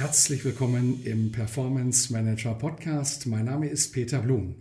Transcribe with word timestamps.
Herzlich 0.00 0.46
willkommen 0.46 1.02
im 1.04 1.30
Performance 1.30 2.10
Manager 2.10 2.54
Podcast. 2.54 3.26
Mein 3.26 3.44
Name 3.44 3.68
ist 3.68 3.92
Peter 3.92 4.20
Blum. 4.20 4.54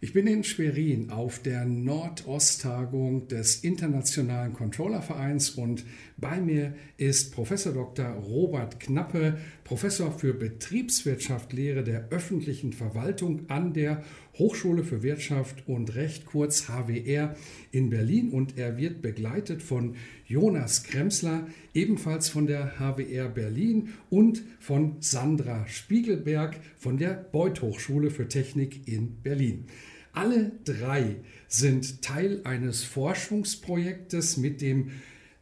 Ich 0.00 0.12
bin 0.12 0.26
in 0.26 0.42
Schwerin 0.42 1.10
auf 1.10 1.38
der 1.38 1.64
Nordosttagung 1.64 3.28
des 3.28 3.62
Internationalen 3.62 4.52
Controllervereins 4.52 5.50
und 5.50 5.84
bei 6.16 6.40
mir 6.40 6.74
ist 6.96 7.32
Professor 7.32 7.72
Dr. 7.72 8.06
Robert 8.14 8.80
Knappe, 8.80 9.38
Professor 9.70 10.10
für 10.10 10.34
Betriebswirtschaft, 10.34 11.52
der 11.52 12.08
öffentlichen 12.10 12.72
Verwaltung 12.72 13.48
an 13.48 13.72
der 13.72 14.02
Hochschule 14.36 14.82
für 14.82 15.04
Wirtschaft 15.04 15.62
und 15.68 15.94
Recht, 15.94 16.26
kurz 16.26 16.66
HWR, 16.68 17.36
in 17.70 17.88
Berlin 17.88 18.30
und 18.30 18.58
er 18.58 18.76
wird 18.78 19.00
begleitet 19.00 19.62
von 19.62 19.94
Jonas 20.26 20.82
Kremsler, 20.82 21.46
ebenfalls 21.72 22.28
von 22.28 22.48
der 22.48 22.80
HWR 22.80 23.28
Berlin 23.28 23.90
und 24.10 24.42
von 24.58 24.96
Sandra 24.98 25.68
Spiegelberg 25.68 26.56
von 26.76 26.98
der 26.98 27.12
Beuth 27.12 27.62
Hochschule 27.62 28.10
für 28.10 28.26
Technik 28.26 28.88
in 28.88 29.22
Berlin. 29.22 29.66
Alle 30.12 30.50
drei 30.64 31.14
sind 31.46 32.02
Teil 32.02 32.40
eines 32.42 32.82
Forschungsprojektes 32.82 34.36
mit 34.36 34.62
dem 34.62 34.90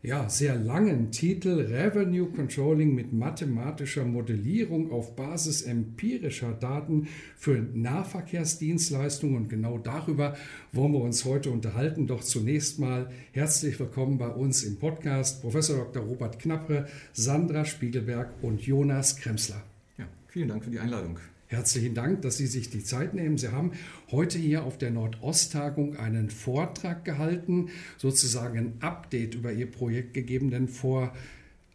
ja, 0.03 0.29
sehr 0.29 0.55
langen 0.55 1.11
Titel 1.11 1.61
Revenue 1.61 2.29
Controlling 2.31 2.95
mit 2.95 3.13
mathematischer 3.13 4.05
Modellierung 4.05 4.93
auf 4.93 5.17
Basis 5.17 5.63
empirischer 5.63 6.53
Daten 6.53 7.09
für 7.37 7.59
Nahverkehrsdienstleistungen. 7.59 9.37
Und 9.37 9.49
genau 9.49 9.79
darüber 9.79 10.37
wollen 10.73 10.93
wir 10.93 11.01
uns 11.01 11.25
heute 11.25 11.51
unterhalten. 11.51 12.07
Doch 12.07 12.23
zunächst 12.23 12.79
mal 12.79 13.11
herzlich 13.33 13.81
willkommen 13.81 14.19
bei 14.19 14.29
uns 14.29 14.63
im 14.63 14.79
Podcast 14.79 15.43
Professor 15.43 15.79
Dr. 15.79 16.05
Robert 16.05 16.39
Knappe, 16.39 16.87
Sandra 17.13 17.65
Spiegelberg 17.65 18.31
und 18.41 18.63
Jonas 18.63 19.17
Kremsler. 19.17 19.65
Ja, 19.99 20.07
vielen 20.29 20.49
Dank 20.49 20.63
für 20.63 20.71
die 20.71 20.79
Einladung. 20.79 21.19
Herzlichen 21.51 21.95
Dank, 21.95 22.21
dass 22.21 22.37
Sie 22.37 22.47
sich 22.47 22.69
die 22.69 22.85
Zeit 22.85 23.15
nehmen. 23.15 23.39
Sie 23.39 23.49
haben 23.49 23.73
heute 24.11 24.39
hier 24.39 24.65
auf 24.65 24.77
der 24.77 24.91
Nordosttagung 24.91 25.97
einen 25.97 26.29
Vortrag 26.29 27.07
gehalten, 27.07 27.71
sozusagen 27.97 28.59
ein 28.59 28.73
Update 28.81 29.35
über 29.35 29.51
Ihr 29.51 29.71
Projekt 29.71 30.13
gegeben, 30.13 30.51
denn 30.51 30.69
vor 30.69 31.15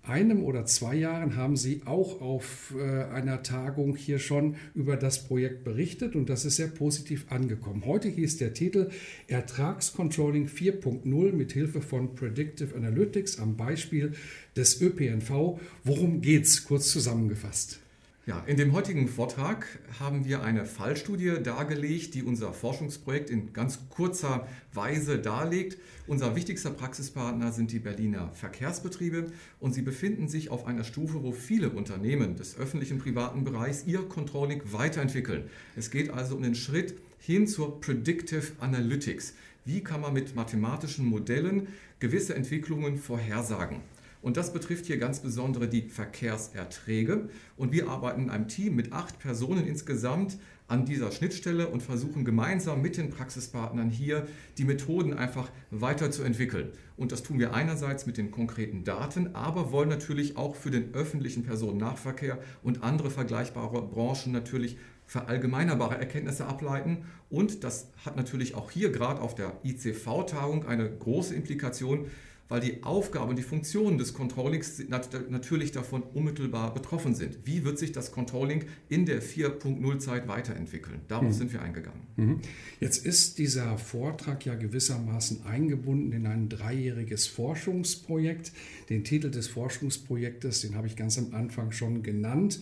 einem 0.04 0.44
oder 0.44 0.68
zwei 0.68 0.94
Jahren 0.96 1.38
haben 1.38 1.58
Sie 1.58 1.82
auch 1.86 2.22
auf 2.22 2.76
äh, 2.78 3.06
einer 3.06 3.42
Tagung 3.42 3.96
hier 3.96 4.20
schon 4.20 4.58
über 4.76 4.96
das 4.96 5.24
Projekt 5.24 5.64
berichtet 5.64 6.16
und 6.16 6.30
das 6.30 6.46
ist 6.46 6.58
sehr 6.58 6.68
positiv 6.68 7.26
angekommen. 7.30 7.84
Heute 7.86 8.10
hieß 8.10 8.38
der 8.38 8.54
Titel 8.54 8.92
Ertragscontrolling 9.28 10.48
4.0 10.50 11.32
mit 11.32 11.52
Hilfe 11.54 11.82
von 11.82 12.14
Predictive 12.14 12.76
Analytics 12.76 13.40
am 13.40 13.58
Beispiel 13.58 14.12
des 14.56 14.80
ÖPNV. 14.82 15.60
Worum 15.84 16.22
geht's? 16.22 16.64
Kurz 16.66 16.92
zusammengefasst. 16.92 17.83
Ja, 18.26 18.42
in 18.48 18.56
dem 18.56 18.72
heutigen 18.72 19.10
Vortrag 19.10 19.68
haben 20.00 20.24
wir 20.24 20.44
eine 20.44 20.66
Fallstudie 20.66 21.44
dargelegt, 21.44 22.14
die 22.14 22.24
unser 22.24 22.54
Forschungsprojekt 22.54 23.30
in 23.30 23.52
ganz 23.52 23.90
kurzer 23.90 24.48
Weise 24.72 25.20
darlegt. 25.20 25.78
Unser 26.08 26.34
wichtigster 26.34 26.72
Praxispartner 26.72 27.52
sind 27.52 27.74
die 27.74 27.80
Berliner 27.80 28.32
Verkehrsbetriebe 28.34 29.26
und 29.60 29.74
sie 29.74 29.82
befinden 29.82 30.30
sich 30.30 30.52
auf 30.52 30.66
einer 30.66 30.86
Stufe, 30.86 31.22
wo 31.22 31.34
viele 31.34 31.72
Unternehmen 31.72 32.38
des 32.38 32.58
öffentlichen 32.58 32.98
privaten 32.98 33.44
Bereichs 33.44 33.84
ihr 33.88 34.04
Controlling 34.04 34.62
weiterentwickeln. 34.72 35.50
Es 35.76 35.92
geht 35.92 36.10
also 36.10 36.38
um 36.38 36.44
den 36.44 36.56
Schritt 36.56 36.94
hin 37.20 37.46
zur 37.46 37.82
Predictive 37.82 38.54
Analytics. 38.62 39.34
Wie 39.66 39.82
kann 39.82 40.00
man 40.00 40.14
mit 40.14 40.34
mathematischen 40.34 41.06
Modellen 41.06 41.68
gewisse 42.00 42.36
Entwicklungen 42.36 42.98
vorhersagen? 42.98 43.82
Und 44.24 44.38
das 44.38 44.54
betrifft 44.54 44.86
hier 44.86 44.98
ganz 44.98 45.20
besonders 45.20 45.70
die 45.70 45.90
Verkehrserträge. 45.90 47.28
Und 47.58 47.74
wir 47.74 47.90
arbeiten 47.90 48.24
in 48.24 48.30
einem 48.30 48.48
Team 48.48 48.74
mit 48.76 48.94
acht 48.94 49.20
Personen 49.20 49.68
insgesamt 49.68 50.38
an 50.70 50.86
dieser 50.86 51.12
Schnittstelle 51.12 51.68
und 51.68 51.84
versuchen 51.84 52.24
gemeinsam 52.24 52.82
mit 52.82 52.96
den 52.96 53.10
Praxispartnern 53.10 53.90
hier 53.90 54.26
die 54.58 54.64
Methoden 54.64 55.14
einfach 55.14 55.52
weiterzuentwickeln. 55.72 56.70
Und 56.96 57.12
das 57.12 57.22
tun 57.22 57.38
wir 57.38 57.54
einerseits 57.54 58.06
mit 58.06 58.18
den 58.18 58.32
konkreten 58.32 58.86
Daten, 58.86 59.36
aber 59.36 59.74
wollen 59.74 59.90
natürlich 59.90 60.38
auch 60.38 60.56
für 60.56 60.72
den 60.72 60.94
öffentlichen 60.94 61.44
Personennahverkehr 61.44 62.40
und 62.64 62.82
andere 62.82 63.10
vergleichbare 63.10 63.82
Branchen 63.82 64.32
natürlich 64.32 64.78
verallgemeinerbare 65.06 65.98
Erkenntnisse 65.98 66.46
ableiten. 66.46 67.04
Und 67.30 67.66
das 67.66 67.90
hat 68.06 68.16
natürlich 68.16 68.56
auch 68.56 68.72
hier 68.72 68.90
gerade 68.90 69.20
auf 69.20 69.36
der 69.36 69.52
ICV-Tagung 69.66 70.66
eine 70.66 70.90
große 70.90 71.36
Implikation 71.36 72.08
weil 72.50 72.62
die 72.62 72.84
Aufgabe 72.84 73.30
und 73.30 73.38
die 73.38 73.44
Funktionen 73.44 73.98
des 73.98 74.14
Controllings 74.14 74.84
natürlich 74.88 75.72
davon 75.72 76.04
unmittelbar 76.04 76.74
betroffen 76.74 77.16
sind. 77.16 77.38
Wie 77.46 77.64
wird 77.64 77.80
sich 77.80 77.92
das 77.92 78.12
Controlling 78.12 78.66
in 78.90 79.06
der 79.06 79.22
4.0-Zeit 79.22 80.28
weiterentwickeln? 80.28 81.02
Darauf 81.08 81.30
mhm. 81.30 81.34
sind 81.34 81.54
wir 81.54 81.62
eingegangen. 81.62 82.02
Mhm. 82.16 82.40
Jetzt 82.80 83.06
ist 83.06 83.40
dieser 83.40 83.78
Vortrag 83.78 84.46
ja 84.46 84.56
gewissermaßen 84.56 85.46
eingebunden 85.46 86.12
in 86.12 86.28
ein 86.28 86.50
dreijähriges 86.50 87.28
Forschungsprojekt. 87.28 88.52
Den 88.90 89.04
Titel 89.04 89.32
des 89.32 89.48
Forschungsprojektes, 89.48 90.62
den 90.62 90.76
habe 90.76 90.88
ich 90.88 90.96
ganz 90.96 91.18
am 91.18 91.34
Anfang 91.34 91.72
schon 91.72 92.04
genannt. 92.04 92.60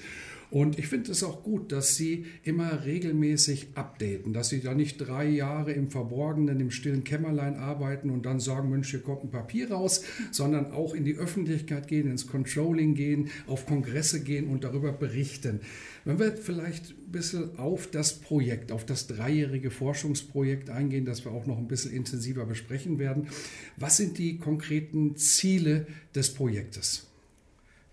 Und 0.51 0.77
ich 0.77 0.87
finde 0.87 1.13
es 1.13 1.23
auch 1.23 1.43
gut, 1.43 1.71
dass 1.71 1.95
Sie 1.95 2.25
immer 2.43 2.83
regelmäßig 2.83 3.69
updaten, 3.75 4.33
dass 4.33 4.49
Sie 4.49 4.59
da 4.59 4.73
nicht 4.75 4.97
drei 4.97 5.25
Jahre 5.25 5.71
im 5.71 5.89
Verborgenen, 5.89 6.59
im 6.59 6.71
stillen 6.71 7.05
Kämmerlein 7.05 7.55
arbeiten 7.55 8.09
und 8.09 8.25
dann 8.25 8.41
sagen, 8.41 8.69
Mensch, 8.69 8.91
hier 8.91 9.01
kommt 9.01 9.23
ein 9.23 9.31
Papier 9.31 9.71
raus, 9.71 10.03
sondern 10.29 10.73
auch 10.73 10.93
in 10.93 11.05
die 11.05 11.15
Öffentlichkeit 11.15 11.87
gehen, 11.87 12.11
ins 12.11 12.27
Controlling 12.27 12.95
gehen, 12.95 13.29
auf 13.47 13.65
Kongresse 13.65 14.23
gehen 14.23 14.47
und 14.47 14.65
darüber 14.65 14.91
berichten. 14.91 15.61
Wenn 16.03 16.19
wir 16.19 16.33
vielleicht 16.33 16.89
ein 16.89 17.11
bisschen 17.13 17.57
auf 17.57 17.87
das 17.87 18.19
Projekt, 18.19 18.73
auf 18.73 18.85
das 18.85 19.07
dreijährige 19.07 19.71
Forschungsprojekt 19.71 20.69
eingehen, 20.69 21.05
das 21.05 21.23
wir 21.23 21.31
auch 21.31 21.45
noch 21.45 21.59
ein 21.59 21.69
bisschen 21.69 21.93
intensiver 21.93 22.45
besprechen 22.45 22.99
werden. 22.99 23.27
Was 23.77 23.95
sind 23.95 24.17
die 24.17 24.37
konkreten 24.37 25.15
Ziele 25.15 25.87
des 26.13 26.33
Projektes? 26.33 27.10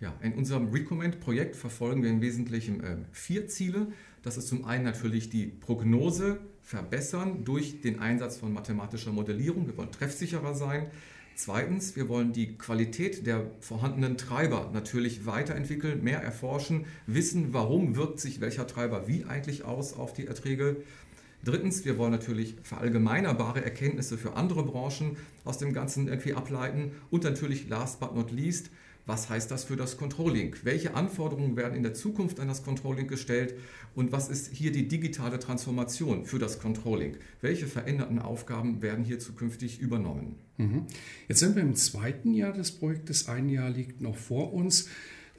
Ja, 0.01 0.15
in 0.23 0.35
unserem 0.35 0.69
Recommend-Projekt 0.69 1.57
verfolgen 1.57 2.05
wir 2.05 2.11
im 2.11 2.21
Wesentlichen 2.21 2.85
äh, 2.85 2.99
vier 3.11 3.49
Ziele. 3.49 3.89
Das 4.23 4.37
ist 4.37 4.47
zum 4.47 4.65
einen 4.65 4.85
natürlich 4.85 5.29
die 5.29 5.47
Prognose 5.47 6.39
verbessern 6.63 7.45
durch 7.45 7.81
den 7.81 7.99
Einsatz 7.99 8.37
von 8.37 8.53
mathematischer 8.53 9.11
Modellierung. 9.11 9.67
Wir 9.67 9.77
wollen 9.77 9.91
treffsicherer 9.91 10.55
sein. 10.55 10.87
Zweitens, 11.35 11.97
wir 11.97 12.09
wollen 12.09 12.33
die 12.33 12.57
Qualität 12.57 13.27
der 13.27 13.51
vorhandenen 13.59 14.17
Treiber 14.17 14.71
natürlich 14.73 15.27
weiterentwickeln, 15.27 16.05
mehr 16.05 16.23
erforschen, 16.23 16.87
wissen, 17.07 17.53
warum 17.53 17.97
wirkt 17.97 18.21
sich 18.21 18.41
welcher 18.41 18.69
Treiber 18.69 19.09
wie 19.09 19.25
eigentlich 19.25 19.65
aus 19.65 19.95
auf 19.95 20.13
die 20.13 20.27
Erträge. 20.29 20.77
Drittens, 21.45 21.85
wir 21.85 21.99
wollen 21.99 22.13
natürlich 22.13 22.57
verallgemeinerbare 22.63 23.65
Erkenntnisse 23.65 24.17
für 24.17 24.35
andere 24.35 24.65
Branchen 24.65 25.17
aus 25.45 25.59
dem 25.59 25.73
Ganzen 25.73 26.07
irgendwie 26.07 26.35
ableiten. 26.35 26.93
Und 27.11 27.25
natürlich, 27.25 27.69
last 27.69 27.99
but 28.01 28.15
not 28.15 28.31
least, 28.31 28.71
was 29.09 29.31
heißt 29.31 29.51
das 29.51 29.65
für 29.65 29.77
das 29.77 29.97
Controlling? 29.97 30.55
Welche 30.65 30.95
Anforderungen 30.95 31.57
werden 31.57 31.75
in 31.75 31.83
der 31.83 31.95
Zukunft 31.95 32.41
an 32.41 32.49
das 32.49 32.63
Controlling 32.63 33.09
gestellt? 33.09 33.55
Und 33.95 34.13
was 34.13 34.29
ist 34.29 34.53
hier 34.53 34.71
die 34.71 34.87
digitale 34.87 35.39
Transformation 35.39 36.27
für 36.27 36.39
das 36.39 36.61
Controlling? 36.61 37.17
Welche 37.41 37.67
veränderten 37.67 38.19
Aufgaben 38.19 38.83
werden 38.83 39.07
hier 39.07 39.19
zukünftig 39.19 39.81
übernommen? 39.81 40.37
Mhm. 40.59 40.87
Jetzt 41.27 41.41
sind 41.41 41.57
wir 41.57 41.63
im 41.63 41.75
zweiten 41.75 42.35
Jahr 42.35 42.53
des 42.53 42.71
Projektes. 42.71 43.29
Ein 43.29 43.49
Jahr 43.49 43.71
liegt 43.71 44.03
noch 44.03 44.17
vor 44.17 44.53
uns. 44.53 44.89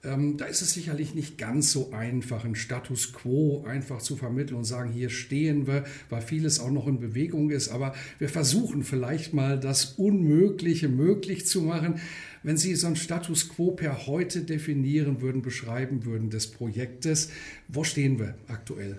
Ähm, 0.04 0.38
da 0.38 0.46
ist 0.46 0.62
es 0.62 0.74
sicherlich 0.74 1.14
nicht 1.14 1.38
ganz 1.38 1.72
so 1.72 1.92
einfach, 1.92 2.46
einen 2.46 2.56
Status 2.56 3.12
quo 3.14 3.66
einfach 3.66 4.02
zu 4.02 4.16
vermitteln 4.16 4.58
und 4.58 4.64
sagen, 4.64 4.92
hier 4.92 5.10
stehen 5.10 5.68
wir, 5.68 5.84
weil 6.10 6.22
vieles 6.22 6.60
auch 6.60 6.72
noch 6.72 6.88
in 6.88 7.00
Bewegung 7.00 7.50
ist. 7.50 7.70
Aber 7.70 7.94
wir 8.18 8.30
versuchen 8.30 8.84
vielleicht 8.84 9.34
mal 9.34 9.60
das 9.60 9.86
Unmögliche 9.98 10.88
möglich 10.88 11.46
zu 11.46 11.62
machen. 11.62 12.00
Wenn 12.44 12.58
Sie 12.58 12.76
so 12.76 12.88
einen 12.88 12.96
Status 12.96 13.50
quo 13.50 13.72
per 13.72 14.08
heute 14.08 14.44
definieren 14.44 15.22
würden, 15.22 15.42
beschreiben 15.42 16.06
würden 16.06 16.30
des 16.30 16.52
Projektes, 16.52 17.32
wo 17.68 17.84
stehen 17.84 18.20
wir 18.20 18.36
aktuell? 18.48 18.98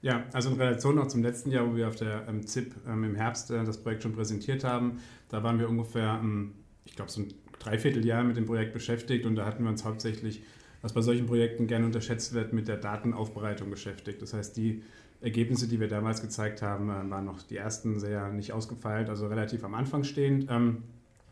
Ja, 0.00 0.24
also 0.32 0.50
in 0.50 0.56
Relation 0.56 0.94
noch 0.94 1.08
zum 1.08 1.22
letzten 1.22 1.50
Jahr, 1.50 1.70
wo 1.70 1.76
wir 1.76 1.88
auf 1.88 1.96
der 1.96 2.26
ähm, 2.28 2.46
ZIP 2.46 2.72
ähm, 2.86 3.04
im 3.04 3.14
Herbst 3.16 3.50
äh, 3.50 3.64
das 3.64 3.82
Projekt 3.82 4.04
schon 4.04 4.12
präsentiert 4.12 4.64
haben, 4.64 5.00
da 5.28 5.42
waren 5.42 5.58
wir 5.58 5.68
ungefähr 5.68 6.20
ähm, 6.22 6.52
ich 6.88 6.96
glaube, 6.96 7.10
so 7.10 7.22
ein 7.22 7.34
Dreivierteljahr 7.58 8.24
mit 8.24 8.36
dem 8.36 8.46
Projekt 8.46 8.72
beschäftigt 8.72 9.26
und 9.26 9.36
da 9.36 9.44
hatten 9.44 9.62
wir 9.62 9.70
uns 9.70 9.84
hauptsächlich, 9.84 10.42
was 10.82 10.92
bei 10.92 11.02
solchen 11.02 11.26
Projekten 11.26 11.66
gerne 11.66 11.86
unterschätzt 11.86 12.32
wird, 12.32 12.52
mit 12.52 12.68
der 12.68 12.76
Datenaufbereitung 12.76 13.70
beschäftigt. 13.70 14.22
Das 14.22 14.32
heißt, 14.32 14.56
die 14.56 14.82
Ergebnisse, 15.20 15.66
die 15.68 15.80
wir 15.80 15.88
damals 15.88 16.22
gezeigt 16.22 16.62
haben, 16.62 16.88
äh, 16.88 17.10
waren 17.10 17.24
noch 17.24 17.42
die 17.42 17.56
ersten 17.56 17.98
sehr 17.98 18.32
nicht 18.32 18.52
ausgefeilt, 18.52 19.08
also 19.08 19.26
relativ 19.26 19.64
am 19.64 19.74
Anfang 19.74 20.04
stehend. 20.04 20.46
Ähm, 20.48 20.84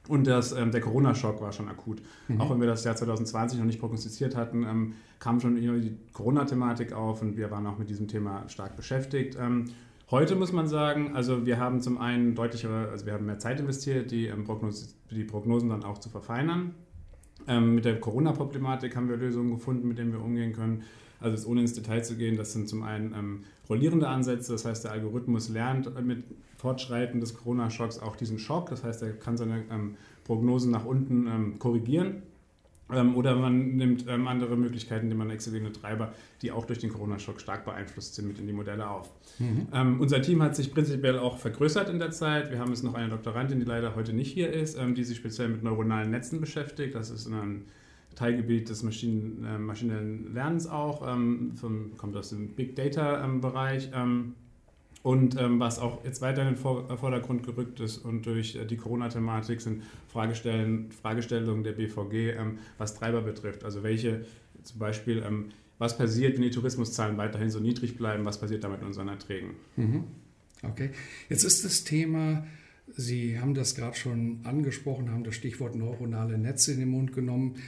und 0.08 0.26
das, 0.26 0.52
ähm, 0.52 0.70
der 0.70 0.80
Corona-Schock 0.80 1.40
war 1.40 1.52
schon 1.52 1.68
akut. 1.68 2.02
Mhm. 2.28 2.40
Auch 2.40 2.50
wenn 2.50 2.60
wir 2.60 2.66
das 2.66 2.84
Jahr 2.84 2.96
2020 2.96 3.58
noch 3.58 3.66
nicht 3.66 3.80
prognostiziert 3.80 4.36
hatten, 4.36 4.64
ähm, 4.64 4.94
kam 5.18 5.40
schon 5.40 5.56
die 5.56 5.96
Corona-Thematik 6.12 6.92
auf 6.92 7.22
und 7.22 7.36
wir 7.36 7.50
waren 7.50 7.66
auch 7.66 7.78
mit 7.78 7.90
diesem 7.90 8.08
Thema 8.08 8.48
stark 8.48 8.76
beschäftigt. 8.76 9.36
Ähm, 9.40 9.66
heute 10.10 10.36
muss 10.36 10.52
man 10.52 10.68
sagen, 10.68 11.14
also 11.14 11.46
wir 11.46 11.58
haben 11.58 11.80
zum 11.80 11.98
einen 11.98 12.34
deutlichere, 12.34 12.88
also 12.90 13.06
wir 13.06 13.14
haben 13.14 13.26
mehr 13.26 13.38
Zeit 13.38 13.60
investiert, 13.60 14.10
die, 14.10 14.26
ähm, 14.26 14.44
Prognos 14.44 14.96
die 15.10 15.24
Prognosen 15.24 15.68
dann 15.68 15.84
auch 15.84 15.98
zu 15.98 16.08
verfeinern. 16.08 16.74
Ähm, 17.48 17.76
mit 17.76 17.84
der 17.84 18.00
Corona-Problematik 18.00 18.96
haben 18.96 19.08
wir 19.08 19.16
Lösungen 19.16 19.50
gefunden, 19.50 19.88
mit 19.88 19.98
denen 19.98 20.12
wir 20.12 20.22
umgehen 20.22 20.52
können. 20.52 20.82
Also 21.20 21.36
jetzt 21.36 21.46
ohne 21.46 21.62
ins 21.62 21.72
Detail 21.72 22.02
zu 22.02 22.16
gehen, 22.16 22.36
das 22.36 22.52
sind 22.52 22.68
zum 22.68 22.82
einen 22.82 23.14
ähm, 23.14 23.44
rollierende 23.68 24.08
Ansätze, 24.08 24.52
das 24.52 24.64
heißt 24.64 24.84
der 24.84 24.92
Algorithmus 24.92 25.48
lernt 25.48 25.90
mit 26.04 26.24
Fortschreiten 26.56 27.20
des 27.20 27.36
Corona-Schocks 27.36 27.98
auch 27.98 28.16
diesen 28.16 28.38
Schock. 28.38 28.70
Das 28.70 28.84
heißt, 28.84 29.02
er 29.02 29.12
kann 29.12 29.36
seine 29.36 29.64
ähm, 29.70 29.96
Prognosen 30.24 30.70
nach 30.70 30.84
unten 30.84 31.26
ähm, 31.26 31.58
korrigieren. 31.58 32.22
Ähm, 32.92 33.16
oder 33.16 33.34
man 33.34 33.76
nimmt 33.76 34.06
ähm, 34.08 34.28
andere 34.28 34.56
Möglichkeiten, 34.56 35.04
indem 35.04 35.18
man 35.18 35.30
exogene 35.30 35.72
Treiber, 35.72 36.12
die 36.42 36.52
auch 36.52 36.66
durch 36.66 36.78
den 36.78 36.90
Corona-Schock 36.90 37.40
stark 37.40 37.64
beeinflusst 37.64 38.14
sind, 38.14 38.28
mit 38.28 38.38
in 38.38 38.46
die 38.46 38.52
Modelle 38.52 38.88
auf. 38.88 39.12
Mhm. 39.38 39.66
Ähm, 39.72 40.00
unser 40.00 40.22
Team 40.22 40.42
hat 40.42 40.54
sich 40.54 40.72
prinzipiell 40.72 41.18
auch 41.18 41.38
vergrößert 41.38 41.88
in 41.88 41.98
der 41.98 42.12
Zeit. 42.12 42.50
Wir 42.50 42.60
haben 42.60 42.70
jetzt 42.70 42.84
noch 42.84 42.94
eine 42.94 43.08
Doktorandin, 43.08 43.58
die 43.58 43.66
leider 43.66 43.96
heute 43.96 44.12
nicht 44.12 44.32
hier 44.32 44.52
ist, 44.52 44.78
ähm, 44.78 44.94
die 44.94 45.02
sich 45.02 45.16
speziell 45.16 45.48
mit 45.48 45.64
neuronalen 45.64 46.10
Netzen 46.10 46.40
beschäftigt. 46.40 46.94
Das 46.94 47.10
ist 47.10 47.26
ein 47.26 47.64
Teilgebiet 48.14 48.68
des 48.68 48.84
Maschinen, 48.84 49.44
äh, 49.44 49.58
maschinellen 49.58 50.32
Lernens 50.32 50.68
auch, 50.68 51.06
ähm, 51.12 51.52
vom, 51.56 51.96
kommt 51.96 52.16
aus 52.16 52.30
dem 52.30 52.54
Big 52.54 52.76
Data-Bereich. 52.76 53.90
Ähm, 53.94 54.34
und 55.06 55.40
ähm, 55.40 55.60
was 55.60 55.78
auch 55.78 56.04
jetzt 56.04 56.20
weiter 56.20 56.42
in 56.42 56.48
den 56.48 56.56
Vordergrund 56.56 57.46
gerückt 57.46 57.78
ist 57.78 57.98
und 57.98 58.26
durch 58.26 58.56
äh, 58.56 58.64
die 58.64 58.76
Corona-Thematik 58.76 59.60
sind 59.60 59.84
Fragestellen, 60.08 60.90
Fragestellungen 60.90 61.62
der 61.62 61.74
BVG, 61.74 62.36
ähm, 62.36 62.58
was 62.76 62.96
Treiber 62.96 63.22
betrifft. 63.22 63.62
Also 63.62 63.84
welche 63.84 64.26
zum 64.64 64.80
Beispiel, 64.80 65.22
ähm, 65.24 65.50
was 65.78 65.96
passiert, 65.96 66.34
wenn 66.34 66.42
die 66.42 66.50
Tourismuszahlen 66.50 67.16
weiterhin 67.18 67.50
so 67.50 67.60
niedrig 67.60 67.96
bleiben, 67.96 68.24
was 68.24 68.40
passiert 68.40 68.64
damit 68.64 68.80
mit 68.80 68.88
unseren 68.88 69.06
Erträgen? 69.06 69.50
Mhm. 69.76 70.02
Okay, 70.64 70.90
jetzt 71.28 71.44
ist 71.44 71.64
das 71.64 71.84
Thema, 71.84 72.44
Sie 72.88 73.38
haben 73.38 73.54
das 73.54 73.76
gerade 73.76 73.96
schon 73.96 74.40
angesprochen, 74.42 75.12
haben 75.12 75.22
das 75.22 75.36
Stichwort 75.36 75.76
neuronale 75.76 76.36
Netze 76.36 76.72
in 76.72 76.80
den 76.80 76.88
Mund 76.88 77.12
genommen 77.12 77.58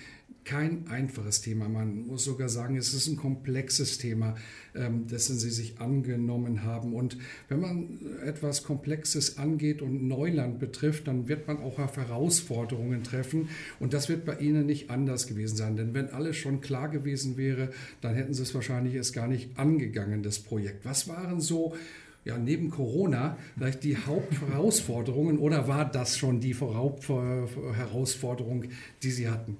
kein 0.48 0.88
einfaches 0.88 1.42
Thema. 1.42 1.68
Man 1.68 2.06
muss 2.06 2.24
sogar 2.24 2.48
sagen, 2.48 2.78
es 2.78 2.94
ist 2.94 3.06
ein 3.06 3.16
komplexes 3.16 3.98
Thema, 3.98 4.34
ähm, 4.74 5.06
dessen 5.06 5.38
Sie 5.38 5.50
sich 5.50 5.78
angenommen 5.78 6.64
haben. 6.64 6.94
Und 6.94 7.18
wenn 7.48 7.60
man 7.60 8.00
etwas 8.24 8.62
Komplexes 8.62 9.36
angeht 9.36 9.82
und 9.82 10.08
Neuland 10.08 10.58
betrifft, 10.58 11.06
dann 11.06 11.28
wird 11.28 11.46
man 11.48 11.58
auch 11.58 11.78
auf 11.78 11.98
Herausforderungen 11.98 13.02
treffen. 13.02 13.50
Und 13.78 13.92
das 13.92 14.08
wird 14.08 14.24
bei 14.24 14.38
Ihnen 14.38 14.64
nicht 14.64 14.88
anders 14.88 15.26
gewesen 15.26 15.56
sein. 15.56 15.76
Denn 15.76 15.92
wenn 15.92 16.08
alles 16.08 16.38
schon 16.38 16.62
klar 16.62 16.88
gewesen 16.88 17.36
wäre, 17.36 17.68
dann 18.00 18.14
hätten 18.14 18.32
Sie 18.32 18.42
es 18.42 18.54
wahrscheinlich 18.54 18.94
erst 18.94 19.12
gar 19.12 19.28
nicht 19.28 19.58
angegangen, 19.58 20.22
das 20.22 20.38
Projekt. 20.38 20.86
Was 20.86 21.08
waren 21.08 21.42
so 21.42 21.76
ja, 22.24 22.38
neben 22.38 22.70
Corona 22.70 23.36
vielleicht 23.54 23.84
die 23.84 23.98
Hauptherausforderungen 23.98 25.36
oder 25.38 25.68
war 25.68 25.84
das 25.84 26.16
schon 26.16 26.40
die 26.40 26.54
Hauptherausforderung, 26.54 28.64
die 29.02 29.10
Sie 29.10 29.28
hatten? 29.28 29.58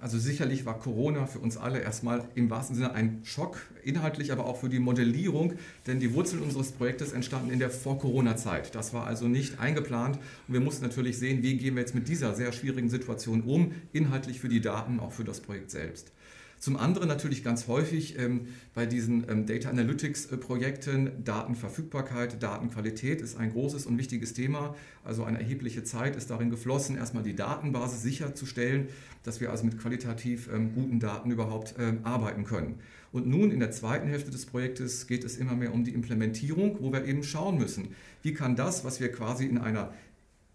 Also 0.00 0.16
sicherlich 0.16 0.64
war 0.64 0.78
Corona 0.78 1.26
für 1.26 1.40
uns 1.40 1.56
alle 1.56 1.80
erstmal 1.80 2.28
im 2.36 2.50
wahrsten 2.50 2.76
Sinne 2.76 2.92
ein 2.92 3.20
Schock, 3.24 3.58
inhaltlich 3.82 4.30
aber 4.30 4.46
auch 4.46 4.60
für 4.60 4.68
die 4.68 4.78
Modellierung, 4.78 5.54
denn 5.88 5.98
die 5.98 6.14
Wurzeln 6.14 6.40
unseres 6.40 6.70
Projektes 6.70 7.12
entstanden 7.12 7.50
in 7.50 7.58
der 7.58 7.70
Vor-Corona-Zeit. 7.70 8.76
Das 8.76 8.94
war 8.94 9.08
also 9.08 9.26
nicht 9.26 9.58
eingeplant 9.58 10.18
und 10.46 10.54
wir 10.54 10.60
mussten 10.60 10.84
natürlich 10.84 11.18
sehen, 11.18 11.42
wie 11.42 11.56
gehen 11.56 11.74
wir 11.74 11.80
jetzt 11.80 11.96
mit 11.96 12.06
dieser 12.06 12.36
sehr 12.36 12.52
schwierigen 12.52 12.88
Situation 12.88 13.42
um, 13.42 13.72
inhaltlich 13.92 14.38
für 14.38 14.48
die 14.48 14.60
Daten, 14.60 15.00
auch 15.00 15.10
für 15.10 15.24
das 15.24 15.40
Projekt 15.40 15.72
selbst. 15.72 16.12
Zum 16.58 16.76
anderen 16.76 17.06
natürlich 17.06 17.44
ganz 17.44 17.68
häufig 17.68 18.18
ähm, 18.18 18.48
bei 18.74 18.84
diesen 18.84 19.28
ähm, 19.28 19.46
Data 19.46 19.70
Analytics-Projekten 19.70 21.06
äh, 21.06 21.10
Datenverfügbarkeit, 21.22 22.42
Datenqualität 22.42 23.22
ist 23.22 23.36
ein 23.36 23.52
großes 23.52 23.86
und 23.86 23.96
wichtiges 23.96 24.34
Thema. 24.34 24.74
Also 25.04 25.22
eine 25.24 25.38
erhebliche 25.38 25.84
Zeit 25.84 26.16
ist 26.16 26.30
darin 26.30 26.50
geflossen, 26.50 26.96
erstmal 26.96 27.22
die 27.22 27.36
Datenbasis 27.36 28.02
sicherzustellen, 28.02 28.88
dass 29.22 29.40
wir 29.40 29.50
also 29.50 29.64
mit 29.64 29.78
qualitativ 29.78 30.48
ähm, 30.52 30.74
guten 30.74 30.98
Daten 30.98 31.30
überhaupt 31.30 31.76
ähm, 31.78 32.00
arbeiten 32.02 32.44
können. 32.44 32.80
Und 33.12 33.26
nun 33.26 33.50
in 33.50 33.60
der 33.60 33.70
zweiten 33.70 34.08
Hälfte 34.08 34.30
des 34.30 34.44
Projektes 34.46 35.06
geht 35.06 35.24
es 35.24 35.36
immer 35.36 35.54
mehr 35.54 35.72
um 35.72 35.84
die 35.84 35.94
Implementierung, 35.94 36.78
wo 36.80 36.92
wir 36.92 37.04
eben 37.04 37.22
schauen 37.22 37.56
müssen, 37.56 37.88
wie 38.22 38.34
kann 38.34 38.56
das, 38.56 38.84
was 38.84 39.00
wir 39.00 39.10
quasi 39.12 39.46
in 39.46 39.58
einer 39.58 39.92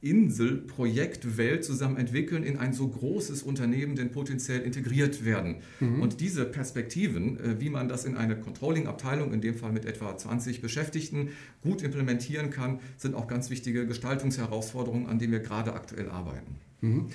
Insel, 0.03 0.57
Projekt, 0.57 1.37
Welt 1.37 1.63
zusammen 1.63 1.97
entwickeln, 1.97 2.43
in 2.43 2.57
ein 2.57 2.73
so 2.73 2.87
großes 2.87 3.41
Unternehmen 3.41 3.95
denn 3.95 4.11
potenziell 4.11 4.61
integriert 4.61 5.23
werden. 5.23 5.57
Mhm. 5.79 6.01
Und 6.01 6.19
diese 6.19 6.45
Perspektiven, 6.45 7.39
äh, 7.39 7.61
wie 7.61 7.69
man 7.69 7.87
das 7.87 8.05
in 8.05 8.17
eine 8.17 8.35
Controlling-Abteilung, 8.35 9.33
in 9.33 9.41
dem 9.41 9.55
Fall 9.55 9.71
mit 9.71 9.85
etwa 9.85 10.17
20 10.17 10.61
Beschäftigten, 10.61 11.29
gut 11.61 11.81
implementieren 11.81 12.49
kann, 12.49 12.79
sind 12.97 13.15
auch 13.15 13.27
ganz 13.27 13.49
wichtige 13.49 13.87
Gestaltungsherausforderungen, 13.87 15.07
an 15.07 15.19
denen 15.19 15.31
wir 15.31 15.39
gerade 15.39 15.73
aktuell 15.73 16.09
arbeiten. 16.09 16.55
Mhm. 16.81 17.07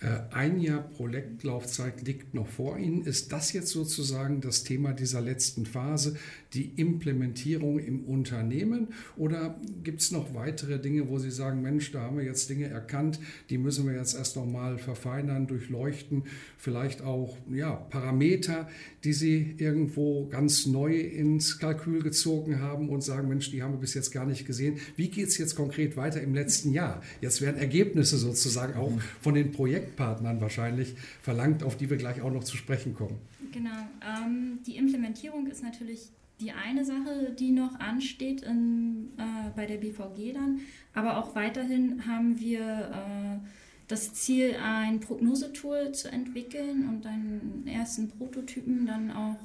Äh, 0.00 0.32
ein 0.32 0.60
Jahr 0.60 0.80
Projektlaufzeit 0.80 2.06
liegt 2.06 2.32
noch 2.32 2.46
vor 2.46 2.78
Ihnen. 2.78 3.02
Ist 3.02 3.32
das 3.32 3.52
jetzt 3.52 3.70
sozusagen 3.70 4.40
das 4.40 4.62
Thema 4.62 4.92
dieser 4.92 5.20
letzten 5.20 5.66
Phase, 5.66 6.14
die 6.54 6.72
Implementierung 6.76 7.80
im 7.80 8.04
Unternehmen? 8.04 8.88
Oder 9.16 9.60
gibt 9.82 10.00
es 10.00 10.12
noch 10.12 10.34
weitere 10.34 10.78
Dinge, 10.78 11.08
wo 11.08 11.18
Sie 11.18 11.32
sagen, 11.32 11.62
Mensch, 11.62 11.90
da 11.90 12.02
haben 12.02 12.18
wir 12.18 12.24
jetzt 12.24 12.48
Dinge 12.48 12.68
erkannt, 12.68 13.18
die 13.50 13.58
müssen 13.58 13.86
wir 13.86 13.94
jetzt 13.94 14.14
erst 14.14 14.36
noch 14.36 14.46
mal 14.46 14.78
verfeinern, 14.78 15.48
durchleuchten, 15.48 16.22
vielleicht 16.58 17.02
auch 17.02 17.36
ja, 17.52 17.72
Parameter, 17.72 18.68
die 19.02 19.12
Sie 19.12 19.56
irgendwo 19.58 20.28
ganz 20.28 20.66
neu 20.66 20.96
ins 20.96 21.58
Kalkül 21.58 22.02
gezogen 22.02 22.60
haben 22.60 22.88
und 22.88 23.02
sagen, 23.02 23.28
Mensch, 23.28 23.50
die 23.50 23.64
haben 23.64 23.72
wir 23.72 23.80
bis 23.80 23.94
jetzt 23.94 24.12
gar 24.12 24.26
nicht 24.26 24.46
gesehen. 24.46 24.78
Wie 24.94 25.08
geht 25.08 25.26
es 25.26 25.38
jetzt 25.38 25.56
konkret 25.56 25.96
weiter 25.96 26.20
im 26.20 26.34
letzten 26.34 26.72
Jahr? 26.72 27.02
Jetzt 27.20 27.40
werden 27.40 27.56
Ergebnisse 27.56 28.16
sozusagen 28.16 28.74
auch 28.74 28.92
von 29.20 29.34
den 29.34 29.50
Projekten 29.50 29.87
Projektpartnern 29.88 30.40
wahrscheinlich 30.40 30.94
verlangt, 31.22 31.62
auf 31.62 31.76
die 31.76 31.90
wir 31.90 31.96
gleich 31.96 32.20
auch 32.20 32.30
noch 32.30 32.44
zu 32.44 32.56
sprechen 32.56 32.94
kommen. 32.94 33.18
Genau. 33.52 33.70
Ähm, 34.04 34.60
die 34.66 34.76
Implementierung 34.76 35.46
ist 35.46 35.62
natürlich 35.62 36.10
die 36.40 36.52
eine 36.52 36.84
Sache, 36.84 37.34
die 37.36 37.50
noch 37.50 37.80
ansteht 37.80 38.42
in, 38.42 39.10
äh, 39.18 39.50
bei 39.56 39.66
der 39.66 39.78
BVG 39.78 40.34
dann. 40.34 40.60
Aber 40.94 41.18
auch 41.18 41.34
weiterhin 41.34 42.06
haben 42.06 42.38
wir 42.38 42.60
äh, 42.60 43.46
das 43.88 44.14
Ziel, 44.14 44.56
ein 44.62 45.00
Prognosetool 45.00 45.92
zu 45.92 46.12
entwickeln 46.12 46.88
und 46.88 47.06
einen 47.06 47.66
ersten 47.66 48.08
Prototypen 48.08 48.86
dann 48.86 49.10
auch 49.10 49.38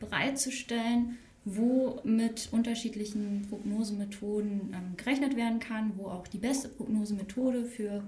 bereitzustellen, 0.00 1.18
wo 1.44 2.00
mit 2.04 2.48
unterschiedlichen 2.52 3.46
Prognosemethoden 3.48 4.72
ähm, 4.72 4.96
gerechnet 4.96 5.36
werden 5.36 5.58
kann, 5.58 5.92
wo 5.96 6.06
auch 6.06 6.28
die 6.28 6.38
beste 6.38 6.68
Prognosemethode 6.68 7.64
für 7.64 8.02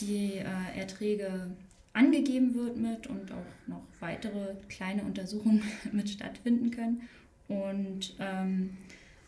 die 0.00 0.34
äh, 0.34 0.78
Erträge 0.78 1.50
angegeben 1.92 2.54
wird 2.54 2.76
mit 2.76 3.06
und 3.06 3.32
auch 3.32 3.68
noch 3.68 3.82
weitere 4.00 4.54
kleine 4.68 5.02
Untersuchungen 5.02 5.62
mit 5.92 6.10
stattfinden 6.10 6.70
können. 6.70 7.02
Und 7.48 8.14
ähm, 8.20 8.76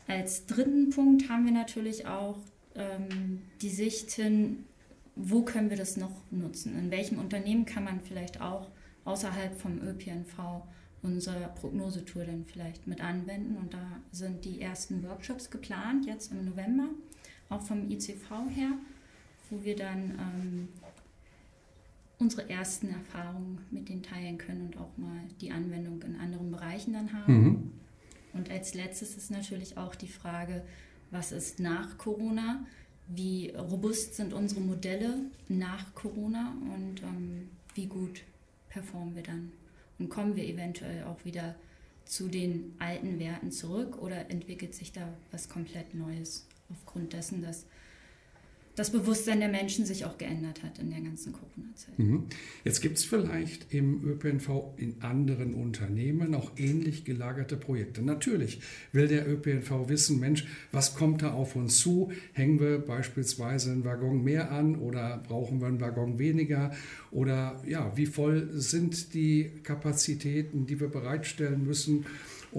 als 0.06 0.46
dritten 0.46 0.90
Punkt 0.90 1.28
haben 1.28 1.46
wir 1.46 1.52
natürlich 1.52 2.06
auch 2.06 2.38
ähm, 2.74 3.42
die 3.62 3.70
Sicht 3.70 4.10
hin, 4.12 4.64
wo 5.16 5.42
können 5.42 5.70
wir 5.70 5.76
das 5.76 5.96
noch 5.96 6.12
nutzen? 6.30 6.78
In 6.78 6.90
welchem 6.90 7.18
Unternehmen 7.18 7.64
kann 7.64 7.84
man 7.84 8.00
vielleicht 8.00 8.40
auch 8.40 8.68
außerhalb 9.04 9.58
vom 9.58 9.80
ÖPNV 9.80 10.62
unser 11.02 11.34
Prognosetool 11.60 12.26
dann 12.26 12.44
vielleicht 12.44 12.86
mit 12.86 13.00
anwenden? 13.00 13.56
Und 13.56 13.74
da 13.74 14.00
sind 14.12 14.44
die 14.44 14.60
ersten 14.60 15.02
Workshops 15.04 15.50
geplant, 15.50 16.06
jetzt 16.06 16.32
im 16.32 16.44
November, 16.44 16.88
auch 17.48 17.62
vom 17.62 17.90
ICV 17.90 18.30
her 18.54 18.72
wo 19.50 19.64
wir 19.64 19.76
dann 19.76 20.18
ähm, 20.18 20.68
unsere 22.18 22.48
ersten 22.50 22.88
Erfahrungen 22.88 23.60
mit 23.70 23.88
denen 23.88 24.02
teilen 24.02 24.38
können 24.38 24.62
und 24.62 24.76
auch 24.78 24.96
mal 24.96 25.20
die 25.40 25.52
Anwendung 25.52 26.02
in 26.02 26.16
anderen 26.16 26.50
Bereichen 26.50 26.92
dann 26.92 27.12
haben. 27.12 27.42
Mhm. 27.42 27.72
Und 28.32 28.50
als 28.50 28.74
letztes 28.74 29.16
ist 29.16 29.30
natürlich 29.30 29.76
auch 29.76 29.94
die 29.94 30.08
Frage, 30.08 30.64
was 31.10 31.32
ist 31.32 31.60
nach 31.60 31.96
Corona? 31.96 32.66
Wie 33.06 33.50
robust 33.50 34.14
sind 34.14 34.34
unsere 34.34 34.60
Modelle 34.60 35.14
nach 35.48 35.94
Corona 35.94 36.54
und 36.76 37.02
ähm, 37.02 37.48
wie 37.74 37.86
gut 37.86 38.22
performen 38.68 39.14
wir 39.14 39.22
dann? 39.22 39.52
Und 39.98 40.10
kommen 40.10 40.36
wir 40.36 40.44
eventuell 40.44 41.04
auch 41.04 41.24
wieder 41.24 41.54
zu 42.04 42.28
den 42.28 42.74
alten 42.78 43.18
Werten 43.18 43.50
zurück 43.50 43.98
oder 44.00 44.30
entwickelt 44.30 44.74
sich 44.74 44.92
da 44.92 45.08
was 45.30 45.48
komplett 45.48 45.94
Neues 45.94 46.46
aufgrund 46.70 47.12
dessen, 47.12 47.42
dass 47.42 47.66
das 48.78 48.90
Bewusstsein 48.90 49.40
der 49.40 49.48
Menschen 49.48 49.84
sich 49.84 50.04
auch 50.04 50.18
geändert 50.18 50.62
hat 50.62 50.78
in 50.78 50.90
der 50.90 51.00
ganzen 51.00 51.32
Corona-Zeit. 51.32 51.98
Mhm. 51.98 52.26
Jetzt 52.62 52.80
gibt 52.80 52.98
es 52.98 53.04
vielleicht 53.04 53.74
im 53.74 54.04
ÖPNV 54.04 54.74
in 54.76 55.02
anderen 55.02 55.54
Unternehmen 55.54 56.32
auch 56.34 56.52
ähnlich 56.56 57.04
gelagerte 57.04 57.56
Projekte. 57.56 58.02
Natürlich 58.02 58.60
will 58.92 59.08
der 59.08 59.28
ÖPNV 59.28 59.88
wissen, 59.88 60.20
Mensch, 60.20 60.46
was 60.70 60.94
kommt 60.94 61.22
da 61.22 61.32
auf 61.32 61.56
uns 61.56 61.78
zu? 61.78 62.12
Hängen 62.32 62.60
wir 62.60 62.78
beispielsweise 62.78 63.72
einen 63.72 63.84
Waggon 63.84 64.22
mehr 64.22 64.52
an 64.52 64.76
oder 64.76 65.24
brauchen 65.26 65.60
wir 65.60 65.66
einen 65.66 65.80
Waggon 65.80 66.20
weniger? 66.20 66.70
Oder 67.10 67.60
ja, 67.66 67.96
wie 67.96 68.06
voll 68.06 68.48
sind 68.52 69.12
die 69.12 69.50
Kapazitäten, 69.64 70.66
die 70.66 70.78
wir 70.78 70.88
bereitstellen 70.88 71.64
müssen? 71.64 72.06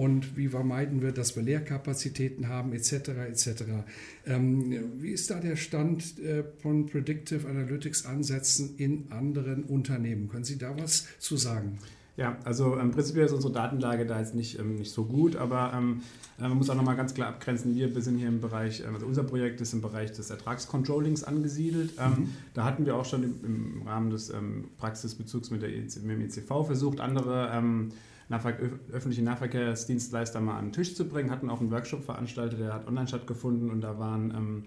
Und 0.00 0.34
wie 0.38 0.48
vermeiden 0.48 1.02
wir, 1.02 1.12
dass 1.12 1.36
wir 1.36 1.42
Leerkapazitäten 1.42 2.48
haben, 2.48 2.72
etc. 2.72 3.10
etc. 3.28 3.64
Ähm, 4.26 4.94
wie 4.96 5.10
ist 5.10 5.30
da 5.30 5.40
der 5.40 5.56
Stand 5.56 6.18
äh, 6.20 6.42
von 6.62 6.86
Predictive 6.86 7.46
Analytics 7.46 8.06
Ansätzen 8.06 8.76
in 8.78 9.12
anderen 9.12 9.62
Unternehmen? 9.64 10.30
Können 10.30 10.44
Sie 10.44 10.56
da 10.56 10.74
was 10.78 11.06
zu 11.18 11.36
sagen? 11.36 11.76
Ja, 12.16 12.36
also 12.44 12.76
ähm, 12.76 12.90
prinzipiell 12.90 13.26
ist 13.26 13.32
unsere 13.32 13.52
Datenlage 13.52 14.04
da 14.04 14.18
jetzt 14.18 14.34
nicht, 14.34 14.58
ähm, 14.58 14.74
nicht 14.74 14.92
so 14.92 15.04
gut, 15.04 15.36
aber 15.36 15.72
ähm, 15.74 16.02
äh, 16.38 16.42
man 16.42 16.58
muss 16.58 16.68
auch 16.68 16.74
nochmal 16.74 16.96
ganz 16.96 17.14
klar 17.14 17.28
abgrenzen, 17.28 17.74
wir, 17.74 18.02
sind 18.02 18.18
hier 18.18 18.28
im 18.28 18.40
Bereich, 18.40 18.82
ähm, 18.86 18.94
also 18.94 19.06
unser 19.06 19.22
Projekt 19.22 19.60
ist 19.60 19.72
im 19.72 19.80
Bereich 19.80 20.12
des 20.12 20.30
Ertragscontrollings 20.30 21.24
angesiedelt. 21.24 21.92
Ähm, 21.98 22.10
mhm. 22.10 22.34
Da 22.54 22.64
hatten 22.64 22.84
wir 22.84 22.96
auch 22.96 23.04
schon 23.04 23.22
im, 23.22 23.44
im 23.44 23.82
Rahmen 23.86 24.10
des 24.10 24.30
ähm, 24.30 24.68
Praxisbezugs 24.78 25.50
mit, 25.50 25.62
der, 25.62 25.70
e 25.70 25.80
mit 25.80 25.94
dem 25.94 26.20
ECV 26.20 26.64
versucht, 26.66 27.00
andere 27.00 27.50
Nahver 28.28 28.52
öffentliche 28.92 29.22
Nahverkehrsdienstleister 29.22 30.40
mal 30.40 30.58
an 30.58 30.66
den 30.66 30.72
Tisch 30.72 30.94
zu 30.94 31.08
bringen, 31.08 31.30
hatten 31.30 31.50
auch 31.50 31.60
einen 31.60 31.70
Workshop 31.70 32.04
veranstaltet, 32.04 32.60
der 32.60 32.74
hat 32.74 32.86
online 32.86 33.08
stattgefunden 33.08 33.70
und 33.70 33.80
da 33.80 33.98
waren 33.98 34.66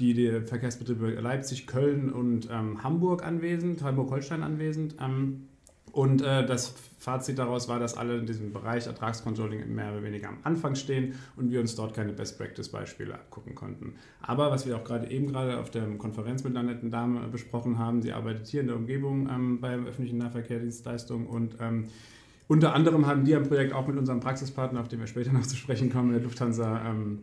die, 0.00 0.14
die, 0.14 0.40
Verkehrsbetriebe 0.40 1.10
Leipzig, 1.20 1.68
Köln 1.68 2.10
und 2.10 2.48
Hamburg 2.50 3.24
anwesend, 3.24 3.82
Hamburg-Holstein 3.82 4.42
anwesend. 4.42 4.96
Ähm, 5.00 5.49
und 5.92 6.22
äh, 6.22 6.46
das 6.46 6.74
Fazit 6.98 7.38
daraus 7.38 7.66
war, 7.68 7.80
dass 7.80 7.96
alle 7.96 8.18
in 8.18 8.26
diesem 8.26 8.52
Bereich 8.52 8.86
Ertragscontrolling 8.86 9.74
mehr 9.74 9.90
oder 9.92 10.02
weniger 10.02 10.28
am 10.28 10.36
Anfang 10.42 10.74
stehen 10.74 11.14
und 11.36 11.50
wir 11.50 11.60
uns 11.60 11.74
dort 11.74 11.94
keine 11.94 12.12
Best-Practice-Beispiele 12.12 13.14
abgucken 13.14 13.54
konnten. 13.54 13.94
Aber 14.20 14.50
was 14.50 14.66
wir 14.66 14.76
auch 14.76 14.84
gerade 14.84 15.10
eben 15.10 15.28
gerade 15.28 15.58
auf 15.58 15.70
der 15.70 15.86
Konferenz 15.96 16.44
mit 16.44 16.54
einer 16.54 16.70
netten 16.70 16.90
Dame 16.90 17.26
besprochen 17.28 17.78
haben, 17.78 18.02
sie 18.02 18.12
arbeitet 18.12 18.48
hier 18.48 18.60
in 18.60 18.66
der 18.66 18.76
Umgebung 18.76 19.28
ähm, 19.30 19.60
beim 19.60 19.86
öffentlichen 19.86 20.18
Nahverkehrsdienstleistung 20.18 21.26
und 21.26 21.56
ähm, 21.60 21.86
unter 22.48 22.74
anderem 22.74 23.06
haben 23.06 23.24
die 23.24 23.34
ein 23.34 23.46
Projekt 23.46 23.72
auch 23.72 23.86
mit 23.86 23.96
unserem 23.96 24.20
Praxispartner, 24.20 24.80
auf 24.80 24.88
den 24.88 24.98
wir 24.98 25.06
später 25.06 25.32
noch 25.32 25.46
zu 25.46 25.56
sprechen 25.56 25.90
kommen, 25.90 26.12
der 26.12 26.20
Lufthansa, 26.20 26.84
ähm, 26.84 27.20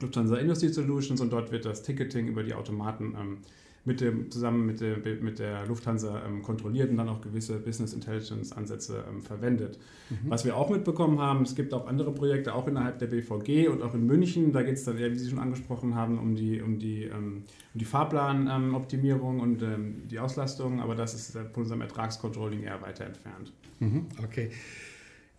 Lufthansa 0.00 0.36
Industry 0.36 0.68
Solutions 0.68 1.20
und 1.20 1.32
dort 1.32 1.52
wird 1.52 1.64
das 1.64 1.82
Ticketing 1.82 2.28
über 2.28 2.44
die 2.44 2.54
Automaten 2.54 3.14
ähm, 3.20 3.38
mit 3.84 4.00
dem, 4.00 4.30
zusammen 4.30 4.64
mit 4.64 4.80
der, 4.80 4.98
mit 4.98 5.38
der 5.38 5.66
Lufthansa 5.66 6.22
ähm, 6.24 6.42
kontrolliert 6.42 6.90
und 6.90 6.98
dann 6.98 7.08
auch 7.08 7.20
gewisse 7.20 7.58
Business 7.58 7.92
Intelligence 7.92 8.52
Ansätze 8.52 9.04
ähm, 9.08 9.22
verwendet. 9.22 9.78
Mhm. 10.08 10.30
Was 10.30 10.44
wir 10.44 10.56
auch 10.56 10.70
mitbekommen 10.70 11.18
haben, 11.18 11.42
es 11.42 11.56
gibt 11.56 11.74
auch 11.74 11.86
andere 11.88 12.12
Projekte, 12.12 12.54
auch 12.54 12.68
innerhalb 12.68 13.00
der 13.00 13.08
BVG 13.08 13.68
und 13.68 13.82
auch 13.82 13.94
in 13.94 14.06
München. 14.06 14.52
Da 14.52 14.62
geht 14.62 14.74
es 14.74 14.84
dann 14.84 14.98
eher, 14.98 15.10
wie 15.10 15.18
Sie 15.18 15.28
schon 15.28 15.40
angesprochen 15.40 15.96
haben, 15.96 16.18
um 16.18 16.36
die, 16.36 16.62
um 16.62 16.78
die, 16.78 17.04
ähm, 17.04 17.42
um 17.74 17.78
die 17.78 17.84
Fahrplanoptimierung 17.84 19.40
und 19.40 19.62
ähm, 19.62 20.02
die 20.08 20.20
Auslastung, 20.20 20.80
aber 20.80 20.94
das 20.94 21.14
ist 21.14 21.32
von 21.32 21.62
unserem 21.62 21.80
Ertragscontrolling 21.80 22.62
eher 22.62 22.80
weiter 22.82 23.06
entfernt. 23.06 23.52
Mhm. 23.80 24.06
Okay. 24.22 24.50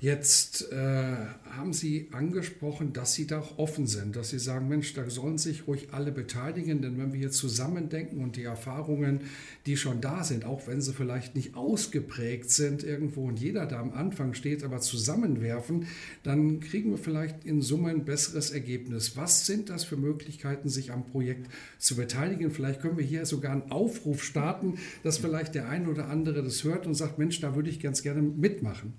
Jetzt 0.04 0.70
äh, 0.74 1.16
haben 1.50 1.72
Sie 1.72 2.10
angesprochen, 2.12 2.92
dass 2.92 3.14
Sie 3.14 3.26
da 3.26 3.40
auch 3.40 3.58
offen 3.58 3.88
sind, 3.88 4.18
dass 4.18 4.32
Sie 4.32 4.38
sagen, 4.38 4.68
Mensch, 4.68 4.94
da 4.94 5.10
sollen 5.10 5.38
sich 5.38 5.66
ruhig 5.66 5.94
alle 5.94 6.12
beteiligen, 6.12 6.82
denn 6.82 6.98
wenn 6.98 7.14
wir 7.14 7.20
hier 7.20 7.32
zusammendenken 7.32 8.22
und 8.22 8.36
die 8.36 8.44
Erfahrungen, 8.44 9.22
die 9.66 9.78
schon 9.78 10.02
da 10.02 10.26
sind, 10.26 10.44
auch 10.44 10.68
wenn 10.68 10.82
sie 10.82 10.92
vielleicht 10.92 11.38
nicht 11.38 11.56
ausgeprägt 11.56 12.50
sind 12.50 12.84
irgendwo 12.84 13.24
und 13.26 13.40
jeder 13.40 13.66
da 13.66 13.80
am 13.80 13.94
Anfang 13.94 14.34
steht, 14.34 14.66
aber 14.66 14.82
zusammenwerfen, 14.82 15.88
dann 16.24 16.60
kriegen 16.60 16.92
wir 16.92 16.98
vielleicht 16.98 17.46
in 17.46 17.62
Summe 17.62 17.90
ein 17.90 18.04
besseres 18.04 18.52
Ergebnis. 18.52 19.16
Was 19.16 19.46
sind 19.46 19.70
das 19.70 19.86
für 19.86 19.96
Möglichkeiten, 19.96 20.68
sich 20.68 20.92
am 20.92 21.06
Projekt 21.06 21.50
zu 21.80 21.96
beteiligen? 21.96 22.52
Vielleicht 22.52 22.82
können 22.82 22.98
wir 22.98 23.06
hier 23.06 23.26
sogar 23.26 23.54
einen 23.54 23.72
Aufruf 23.72 24.22
starten, 24.22 24.80
dass 25.02 25.18
vielleicht 25.18 25.56
der 25.56 25.70
ein 25.70 25.88
oder 25.88 26.10
andere 26.10 26.44
das 26.44 26.66
hört 26.66 26.88
und 26.88 26.94
sagt, 26.94 27.20
Mensch, 27.20 27.40
da 27.40 27.56
würde 27.56 27.70
ich 27.70 27.80
ganz 27.80 28.04
gerne 28.04 28.22
mitmachen. 28.22 28.92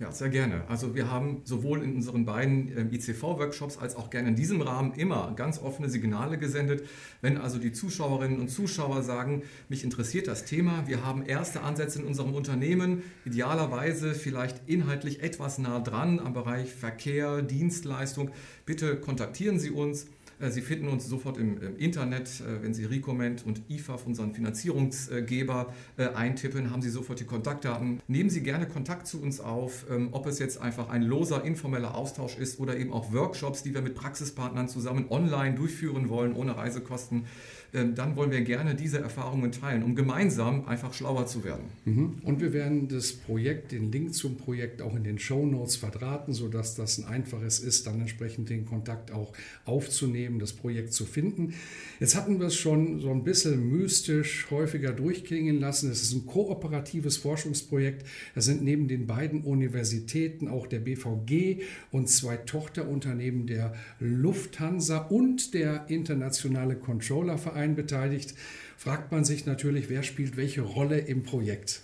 Ja, 0.00 0.10
sehr 0.10 0.28
gerne. 0.28 0.64
Also 0.68 0.96
wir 0.96 1.08
haben 1.08 1.42
sowohl 1.44 1.80
in 1.84 1.94
unseren 1.94 2.24
beiden 2.24 2.76
ähm, 2.76 2.90
ICV-Workshops 2.92 3.78
als 3.78 3.94
auch 3.94 4.10
gerne 4.10 4.30
in 4.30 4.34
diesem 4.34 4.60
Rahmen 4.60 4.92
immer 4.94 5.32
ganz 5.36 5.60
offene 5.60 5.88
Signale 5.88 6.36
gesendet. 6.36 6.84
Wenn 7.20 7.38
also 7.38 7.58
die 7.58 7.70
Zuschauerinnen 7.70 8.40
und 8.40 8.48
Zuschauer 8.48 9.04
sagen, 9.04 9.44
mich 9.68 9.84
interessiert 9.84 10.26
das 10.26 10.44
Thema, 10.46 10.88
wir 10.88 11.06
haben 11.06 11.24
erste 11.24 11.60
Ansätze 11.60 12.00
in 12.00 12.06
unserem 12.06 12.34
Unternehmen, 12.34 13.04
idealerweise 13.24 14.14
vielleicht 14.14 14.68
inhaltlich 14.68 15.22
etwas 15.22 15.58
nah 15.58 15.78
dran 15.78 16.18
am 16.18 16.32
Bereich 16.32 16.74
Verkehr, 16.74 17.42
Dienstleistung, 17.42 18.32
bitte 18.66 18.96
kontaktieren 18.96 19.60
Sie 19.60 19.70
uns. 19.70 20.06
Äh, 20.38 20.50
Sie 20.50 20.62
finden 20.62 20.88
uns 20.88 21.06
sofort 21.08 21.38
im, 21.38 21.76
Internet. 21.76 22.40
Äh, 22.40 22.62
wenn 22.62 22.74
Sie 22.74 22.84
Recoment 22.84 23.44
und 23.46 23.62
IFAF, 23.68 24.06
unseren 24.06 24.34
Finanzierungsgeber, 24.34 25.72
äh, 25.96 26.08
eintippen, 26.08 26.70
haben 26.70 26.82
Sie 26.82 26.90
sofort 26.90 27.20
die 27.20 27.24
Kontaktdaten. 27.24 28.00
Nehmen 28.08 28.30
Sie 28.30 28.42
gerne 28.42 28.66
Kontakt 28.66 29.06
zu 29.06 29.20
uns 29.20 29.40
auf, 29.40 29.86
ähm, 29.90 30.08
ob 30.12 30.26
es 30.26 30.38
jetzt 30.38 30.60
einfach 30.60 30.88
ein 30.88 31.02
loser, 31.02 31.44
informeller 31.44 31.94
Austausch 31.94 32.36
ist 32.38 32.58
oder 32.60 32.76
eben 32.76 32.92
auch 32.92 33.12
Workshops, 33.12 33.62
die 33.62 33.74
wir 33.74 33.82
mit 33.82 33.94
Praxispartnern 33.94 34.68
zusammen 34.68 35.06
online 35.10 35.54
durchführen 35.54 36.08
wollen, 36.08 36.34
ohne 36.34 36.56
Reisekosten. 36.56 37.26
Ähm, 37.74 37.96
dann 37.96 38.14
wollen 38.14 38.30
wir 38.30 38.40
gerne 38.42 38.76
diese 38.76 39.00
Erfahrungen 39.00 39.50
teilen, 39.50 39.82
um 39.82 39.96
gemeinsam 39.96 40.66
einfach 40.66 40.94
schlauer 40.94 41.26
zu 41.26 41.42
werden. 41.42 41.64
Mhm. 41.84 42.18
Und 42.22 42.40
wir 42.40 42.52
werden 42.52 42.86
das 42.86 43.12
Projekt, 43.12 43.72
den 43.72 43.90
Link 43.90 44.14
zum 44.14 44.36
Projekt 44.36 44.80
auch 44.80 44.94
in 44.94 45.02
den 45.02 45.18
Show 45.18 45.44
Notes 45.44 45.74
verdrahten, 45.74 46.32
sodass 46.32 46.76
das 46.76 46.98
ein 46.98 47.04
einfaches 47.04 47.58
ist, 47.58 47.88
dann 47.88 48.00
entsprechend 48.00 48.48
den 48.48 48.64
Kontakt 48.64 49.10
auch 49.10 49.32
aufzunehmen, 49.64 50.38
das 50.38 50.52
Projekt 50.52 50.92
zu 50.92 51.04
finden. 51.04 51.54
Jetzt 51.98 52.14
hatten 52.14 52.38
wir 52.38 52.46
es 52.46 52.54
schon 52.54 53.00
so 53.00 53.10
ein 53.10 53.24
bisschen 53.24 53.68
mystisch 53.68 54.46
häufiger 54.52 54.92
durchklingen 54.92 55.58
lassen. 55.58 55.90
Es 55.90 56.02
ist 56.02 56.12
ein 56.12 56.26
kooperatives 56.26 57.16
Forschungsprojekt. 57.16 58.06
Da 58.36 58.40
sind 58.40 58.62
neben 58.62 58.86
den 58.86 59.08
beiden 59.08 59.42
Universitäten 59.42 60.46
auch 60.46 60.68
der 60.68 60.78
BVG 60.78 61.62
und 61.90 62.08
zwei 62.08 62.36
Tochterunternehmen 62.36 63.48
der 63.48 63.74
Lufthansa 63.98 64.98
und 64.98 65.54
der 65.54 65.86
Internationale 65.88 66.76
Controllerverein 66.76 67.63
Verein 67.64 67.74
beteiligt, 67.74 68.34
fragt 68.76 69.10
man 69.12 69.24
sich 69.24 69.46
natürlich, 69.46 69.88
wer 69.88 70.02
spielt 70.02 70.36
welche 70.36 70.62
Rolle 70.62 70.98
im 70.98 71.22
Projekt. 71.22 71.82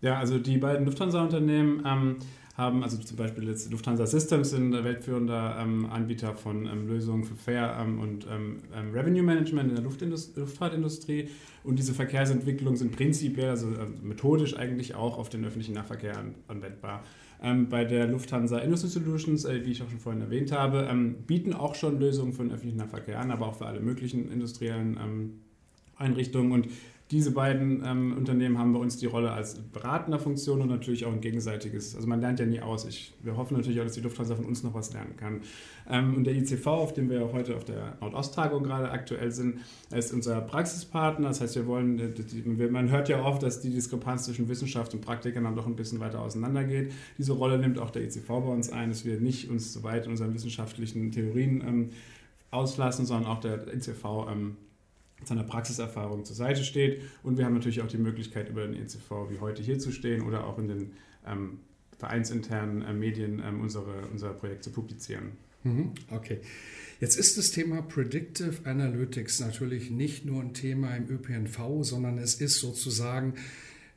Ja, 0.00 0.18
also 0.18 0.38
die 0.38 0.56
beiden 0.56 0.86
Lufthansa-Unternehmen 0.86 1.82
ähm, 1.86 2.16
haben, 2.56 2.82
also 2.82 2.96
zum 2.96 3.18
Beispiel 3.18 3.46
jetzt 3.48 3.70
Lufthansa 3.70 4.06
Systems 4.06 4.50
sind 4.50 4.72
weltführender 4.72 5.58
ähm, 5.60 5.86
Anbieter 5.86 6.34
von 6.34 6.64
ähm, 6.66 6.88
Lösungen 6.88 7.24
für 7.24 7.34
Fair 7.34 7.76
ähm, 7.78 8.00
und 8.00 8.26
ähm, 8.30 8.60
ähm, 8.74 8.92
Revenue 8.92 9.22
Management 9.22 9.68
in 9.68 9.74
der 9.74 9.84
Luftfahrtindustrie. 9.84 11.28
Und 11.64 11.78
diese 11.78 11.92
Verkehrsentwicklungen 11.92 12.78
sind 12.78 12.96
prinzipiell, 12.96 13.50
also 13.50 13.68
äh, 13.68 13.86
methodisch 14.02 14.56
eigentlich 14.56 14.94
auch 14.94 15.18
auf 15.18 15.28
den 15.28 15.44
öffentlichen 15.44 15.74
Nahverkehr 15.74 16.16
an, 16.16 16.34
anwendbar. 16.48 17.04
Ähm, 17.42 17.68
bei 17.68 17.84
der 17.84 18.06
Lufthansa 18.06 18.58
Industry 18.58 18.88
Solutions, 18.88 19.44
äh, 19.44 19.64
wie 19.64 19.70
ich 19.70 19.82
auch 19.82 19.88
schon 19.88 19.98
vorhin 19.98 20.20
erwähnt 20.20 20.52
habe, 20.52 20.86
ähm, 20.90 21.22
bieten 21.26 21.54
auch 21.54 21.74
schon 21.74 21.98
Lösungen 21.98 22.32
für 22.32 22.42
den 22.42 22.52
öffentlichen 22.52 22.78
Nahverkehr 22.78 23.18
an, 23.18 23.30
aber 23.30 23.46
auch 23.46 23.56
für 23.56 23.66
alle 23.66 23.80
möglichen 23.80 24.30
industriellen 24.30 24.98
ähm, 25.02 25.40
Einrichtungen. 25.96 26.52
Und 26.52 26.68
diese 27.10 27.32
beiden 27.32 27.82
ähm, 27.84 28.16
Unternehmen 28.16 28.56
haben 28.56 28.72
bei 28.72 28.78
uns 28.78 28.96
die 28.96 29.06
Rolle 29.06 29.32
als 29.32 29.54
beratender 29.54 30.20
Funktion 30.20 30.60
und 30.60 30.68
natürlich 30.68 31.06
auch 31.06 31.12
ein 31.12 31.20
gegenseitiges. 31.20 31.96
Also 31.96 32.06
man 32.06 32.20
lernt 32.20 32.38
ja 32.38 32.46
nie 32.46 32.60
aus. 32.60 32.84
Ich, 32.84 33.12
wir 33.22 33.36
hoffen 33.36 33.56
natürlich 33.56 33.80
auch, 33.80 33.84
dass 33.84 33.94
die 33.94 34.00
Lufthansa 34.00 34.36
von 34.36 34.44
uns 34.44 34.62
noch 34.62 34.74
was 34.74 34.92
lernen 34.92 35.16
kann. 35.16 35.40
Ähm, 35.88 36.14
und 36.14 36.24
der 36.24 36.34
ICV, 36.34 36.66
auf 36.68 36.94
dem 36.94 37.10
wir 37.10 37.32
heute 37.32 37.56
auf 37.56 37.64
der 37.64 37.96
Nordost-Tagung 38.00 38.62
gerade 38.62 38.92
aktuell 38.92 39.32
sind, 39.32 39.58
ist 39.92 40.12
unser 40.12 40.40
Praxispartner. 40.40 41.28
Das 41.28 41.40
heißt, 41.40 41.56
wir 41.56 41.66
wollen, 41.66 41.98
äh, 41.98 42.68
man 42.68 42.90
hört 42.90 43.08
ja 43.08 43.24
oft, 43.24 43.42
dass 43.42 43.60
die 43.60 43.70
Diskrepanz 43.70 44.26
zwischen 44.26 44.48
Wissenschaft 44.48 44.94
und 44.94 45.00
Praktikern 45.00 45.42
dann 45.42 45.56
doch 45.56 45.66
ein 45.66 45.74
bisschen 45.74 45.98
weiter 45.98 46.20
auseinandergeht. 46.20 46.92
Diese 47.18 47.32
Rolle 47.32 47.58
nimmt 47.58 47.80
auch 47.80 47.90
der 47.90 48.02
ICV 48.02 48.28
bei 48.28 48.52
uns 48.52 48.70
ein, 48.70 48.90
dass 48.90 49.04
wir 49.04 49.18
nicht 49.18 49.50
uns 49.50 49.72
so 49.72 49.82
weit 49.82 50.04
in 50.04 50.12
unseren 50.12 50.32
wissenschaftlichen 50.32 51.10
Theorien 51.10 51.60
ähm, 51.66 51.90
auslassen, 52.52 53.04
sondern 53.04 53.32
auch 53.32 53.40
der 53.40 53.66
ICV 53.74 54.04
ähm, 54.30 54.56
seiner 55.24 55.44
Praxiserfahrung 55.44 56.24
zur 56.24 56.36
Seite 56.36 56.64
steht. 56.64 57.02
Und 57.22 57.38
wir 57.38 57.44
haben 57.44 57.54
natürlich 57.54 57.82
auch 57.82 57.88
die 57.88 57.98
Möglichkeit, 57.98 58.48
über 58.48 58.66
den 58.66 58.74
ECV 58.74 59.30
wie 59.30 59.40
heute 59.40 59.62
hier 59.62 59.78
zu 59.78 59.92
stehen 59.92 60.22
oder 60.22 60.46
auch 60.46 60.58
in 60.58 60.68
den 60.68 60.92
ähm, 61.26 61.60
vereinsinternen 61.98 62.82
äh, 62.82 62.92
Medien 62.92 63.42
ähm, 63.44 63.60
unsere, 63.60 64.06
unser 64.10 64.32
Projekt 64.32 64.64
zu 64.64 64.70
publizieren. 64.70 65.32
Mhm, 65.62 65.92
okay. 66.10 66.40
Jetzt 67.00 67.16
ist 67.16 67.38
das 67.38 67.50
Thema 67.50 67.82
Predictive 67.82 68.64
Analytics 68.64 69.40
natürlich 69.40 69.90
nicht 69.90 70.24
nur 70.24 70.42
ein 70.42 70.54
Thema 70.54 70.94
im 70.96 71.08
ÖPNV, 71.08 71.82
sondern 71.82 72.18
es 72.18 72.34
ist 72.34 72.58
sozusagen 72.60 73.34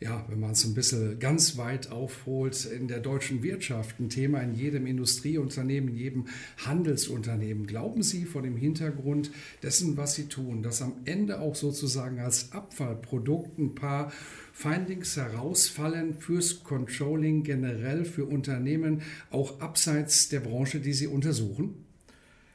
ja, 0.03 0.25
wenn 0.27 0.41
man 0.41 0.51
es 0.51 0.65
ein 0.65 0.73
bisschen 0.73 1.17
ganz 1.19 1.57
weit 1.57 1.89
aufholt, 1.89 2.65
in 2.65 2.89
der 2.89 2.99
deutschen 2.99 3.41
Wirtschaft 3.41 3.99
ein 4.01 4.09
Thema 4.09 4.41
in 4.41 4.53
jedem 4.53 4.85
Industrieunternehmen, 4.85 5.91
in 5.91 5.95
jedem 5.95 6.25
Handelsunternehmen. 6.57 7.65
Glauben 7.65 8.03
Sie 8.03 8.25
vor 8.25 8.41
dem 8.41 8.57
Hintergrund 8.57 9.31
dessen, 9.61 9.95
was 9.95 10.15
Sie 10.15 10.25
tun, 10.25 10.61
dass 10.61 10.81
am 10.81 10.95
Ende 11.05 11.39
auch 11.39 11.55
sozusagen 11.55 12.19
als 12.19 12.51
Abfallprodukt 12.51 13.57
ein 13.57 13.75
paar 13.75 14.11
Findings 14.51 15.15
herausfallen 15.15 16.15
fürs 16.15 16.63
Controlling 16.63 17.43
generell 17.43 18.03
für 18.03 18.25
Unternehmen, 18.25 19.01
auch 19.31 19.61
abseits 19.61 20.27
der 20.27 20.41
Branche, 20.41 20.81
die 20.81 20.93
Sie 20.93 21.07
untersuchen? 21.07 21.92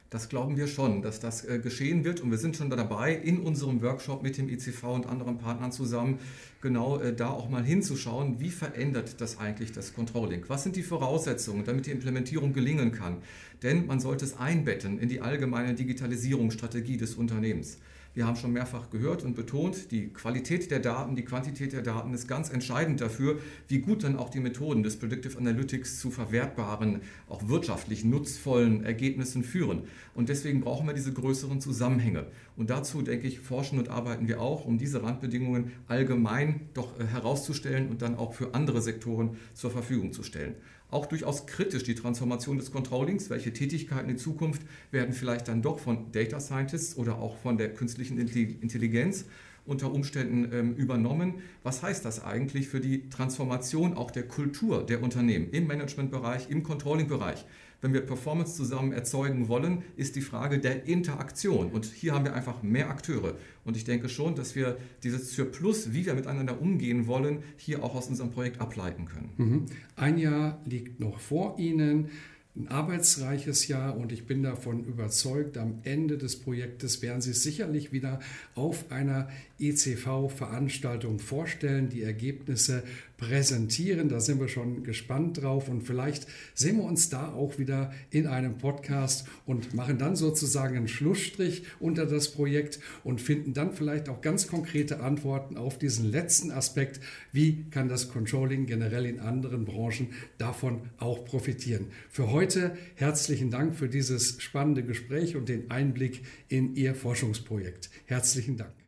Das 0.09 0.27
glauben 0.27 0.57
wir 0.57 0.67
schon, 0.67 1.03
dass 1.03 1.19
das 1.19 1.45
äh, 1.45 1.59
geschehen 1.59 2.03
wird 2.03 2.21
und 2.21 2.31
wir 2.31 2.39
sind 2.39 2.55
schon 2.55 2.71
dabei, 2.71 3.13
in 3.13 3.39
unserem 3.39 3.81
Workshop 3.83 4.23
mit 4.23 4.37
dem 4.39 4.49
ICV 4.49 4.83
und 4.85 5.05
anderen 5.05 5.37
Partnern 5.37 5.71
zusammen 5.71 6.17
genau 6.61 6.99
äh, 6.99 7.13
da 7.13 7.29
auch 7.29 7.47
mal 7.47 7.63
hinzuschauen, 7.63 8.39
wie 8.39 8.49
verändert 8.49 9.21
das 9.21 9.37
eigentlich 9.37 9.71
das 9.71 9.93
Controlling? 9.93 10.45
Was 10.47 10.63
sind 10.63 10.75
die 10.75 10.81
Voraussetzungen, 10.81 11.63
damit 11.63 11.85
die 11.85 11.91
Implementierung 11.91 12.53
gelingen 12.53 12.91
kann? 12.91 13.17
Denn 13.61 13.85
man 13.85 13.99
sollte 13.99 14.25
es 14.25 14.35
einbetten 14.35 14.97
in 14.97 15.09
die 15.09 15.21
allgemeine 15.21 15.75
Digitalisierungsstrategie 15.75 16.97
des 16.97 17.13
Unternehmens. 17.13 17.77
Wir 18.19 18.27
haben 18.27 18.35
schon 18.35 18.51
mehrfach 18.51 18.89
gehört 18.89 19.23
und 19.23 19.33
betont, 19.33 19.91
die 19.91 20.09
Qualität 20.09 20.71
der 20.71 20.81
Daten, 20.81 21.15
die 21.15 21.23
Quantität 21.23 21.71
der 21.71 21.81
Daten 21.81 22.13
ist 22.13 22.27
ganz 22.27 22.49
entscheidend 22.49 22.99
dafür, 22.99 23.39
wie 23.69 23.79
gut 23.79 24.03
dann 24.03 24.17
auch 24.17 24.29
die 24.29 24.41
Methoden 24.41 24.83
des 24.83 24.99
Predictive 24.99 25.37
Analytics 25.37 26.01
zu 26.01 26.11
verwertbaren, 26.11 26.99
auch 27.29 27.47
wirtschaftlich 27.47 28.03
nutzvollen 28.03 28.83
Ergebnissen 28.83 29.41
führen. 29.41 29.83
Und 30.15 30.27
deswegen 30.27 30.59
brauchen 30.59 30.85
wir 30.85 30.93
diese 30.93 31.13
größeren 31.13 31.61
Zusammenhänge. 31.61 32.27
Und 32.57 32.69
dazu, 32.69 33.01
denke 33.01 33.25
ich, 33.25 33.39
forschen 33.39 33.79
und 33.79 33.87
arbeiten 33.87 34.27
wir 34.27 34.41
auch, 34.41 34.65
um 34.65 34.77
diese 34.77 35.01
Randbedingungen 35.01 35.71
allgemein 35.87 36.67
doch 36.73 36.99
äh, 36.99 37.05
herauszustellen 37.05 37.87
und 37.87 38.01
dann 38.01 38.17
auch 38.17 38.33
für 38.33 38.53
andere 38.53 38.81
Sektoren 38.81 39.37
zur 39.53 39.71
Verfügung 39.71 40.11
zu 40.11 40.23
stellen 40.23 40.55
auch 40.91 41.05
durchaus 41.05 41.45
kritisch 41.45 41.83
die 41.83 41.95
Transformation 41.95 42.57
des 42.57 42.71
Controllings. 42.71 43.29
Welche 43.29 43.53
Tätigkeiten 43.53 44.09
in 44.09 44.17
Zukunft 44.17 44.61
werden 44.91 45.13
vielleicht 45.13 45.47
dann 45.47 45.61
doch 45.61 45.79
von 45.79 46.11
Data 46.11 46.39
Scientists 46.39 46.97
oder 46.97 47.19
auch 47.19 47.37
von 47.37 47.57
der 47.57 47.73
künstlichen 47.73 48.17
Intelligenz 48.17 49.25
unter 49.65 49.91
Umständen 49.93 50.51
ähm, 50.51 50.75
übernommen. 50.75 51.35
Was 51.63 51.83
heißt 51.83 52.03
das 52.03 52.23
eigentlich 52.23 52.67
für 52.67 52.79
die 52.79 53.07
Transformation 53.09 53.93
auch 53.93 54.09
der 54.09 54.23
Kultur 54.23 54.83
der 54.83 55.03
Unternehmen 55.03 55.49
im 55.51 55.67
Managementbereich, 55.67 56.49
im 56.49 56.63
Controlling-Bereich? 56.63 57.45
Wenn 57.81 57.93
wir 57.93 58.01
Performance 58.01 58.55
zusammen 58.55 58.91
erzeugen 58.91 59.47
wollen, 59.47 59.83
ist 59.95 60.15
die 60.15 60.21
Frage 60.21 60.59
der 60.59 60.85
Interaktion. 60.85 61.71
Und 61.71 61.85
hier 61.85 62.13
haben 62.13 62.25
wir 62.25 62.33
einfach 62.33 62.61
mehr 62.61 62.89
Akteure. 62.89 63.35
Und 63.63 63.77
ich 63.77 63.85
denke 63.85 64.09
schon, 64.09 64.35
dass 64.35 64.55
wir 64.55 64.77
dieses 65.03 65.35
Surplus, 65.35 65.93
wie 65.93 66.05
wir 66.05 66.13
miteinander 66.13 66.61
umgehen 66.61 67.07
wollen, 67.07 67.43
hier 67.57 67.83
auch 67.83 67.95
aus 67.95 68.07
unserem 68.07 68.31
Projekt 68.31 68.59
ableiten 68.61 69.05
können. 69.05 69.33
Mhm. 69.37 69.65
Ein 69.95 70.17
Jahr 70.17 70.61
liegt 70.65 70.99
noch 70.99 71.19
vor 71.19 71.57
Ihnen 71.57 72.09
ein 72.55 72.67
arbeitsreiches 72.67 73.67
Jahr 73.67 73.95
und 73.95 74.11
ich 74.11 74.25
bin 74.25 74.43
davon 74.43 74.83
überzeugt, 74.83 75.57
am 75.57 75.79
Ende 75.83 76.17
des 76.17 76.39
Projektes 76.39 77.01
werden 77.01 77.21
Sie 77.21 77.33
sicherlich 77.33 77.93
wieder 77.93 78.19
auf 78.55 78.91
einer 78.91 79.29
ECV-Veranstaltung 79.59 81.19
vorstellen, 81.19 81.89
die 81.89 82.03
Ergebnisse 82.03 82.83
präsentieren. 83.19 84.09
Da 84.09 84.19
sind 84.19 84.39
wir 84.39 84.47
schon 84.47 84.83
gespannt 84.83 85.41
drauf 85.41 85.69
und 85.69 85.83
vielleicht 85.83 86.27
sehen 86.53 86.77
wir 86.77 86.85
uns 86.85 87.09
da 87.09 87.33
auch 87.33 87.59
wieder 87.59 87.91
in 88.09 88.27
einem 88.27 88.57
Podcast 88.57 89.27
und 89.45 89.73
machen 89.73 89.97
dann 89.97 90.15
sozusagen 90.15 90.77
einen 90.77 90.87
Schlussstrich 90.87 91.63
unter 91.79 92.05
das 92.05 92.31
Projekt 92.31 92.79
und 93.03 93.21
finden 93.21 93.53
dann 93.53 93.73
vielleicht 93.73 94.09
auch 94.09 94.21
ganz 94.21 94.47
konkrete 94.47 95.01
Antworten 95.01 95.57
auf 95.57 95.77
diesen 95.77 96.09
letzten 96.09 96.51
Aspekt. 96.51 96.99
Wie 97.31 97.65
kann 97.69 97.89
das 97.89 98.09
Controlling 98.09 98.65
generell 98.65 99.05
in 99.05 99.19
anderen 99.19 99.65
Branchen 99.65 100.13
davon 100.37 100.81
auch 100.97 101.25
profitieren? 101.25 101.87
Für 102.09 102.31
heute 102.31 102.77
herzlichen 102.95 103.51
Dank 103.51 103.75
für 103.75 103.89
dieses 103.89 104.41
spannende 104.41 104.83
Gespräch 104.83 105.35
und 105.35 105.49
den 105.49 105.69
Einblick 105.69 106.23
in 106.47 106.75
Ihr 106.75 106.95
Forschungsprojekt. 106.95 107.89
Herzlichen 108.05 108.57
Dank. 108.57 108.78